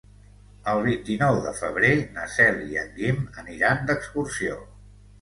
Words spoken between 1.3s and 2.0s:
de febrer